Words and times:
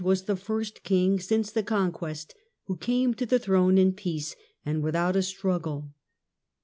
was 0.03 0.23
the 0.23 0.35
first 0.35 0.81
king 0.83 1.19
since 1.19 1.51
the 1.51 1.61
Con 1.61 1.91
quest 1.91 2.33
who 2.63 2.75
came 2.75 3.13
to 3.13 3.23
the 3.23 3.37
throne 3.37 3.77
in 3.77 3.93
peace 3.93 4.35
and 4.65 4.81
without 4.81 5.15
a 5.15 5.21
struggle. 5.21 5.93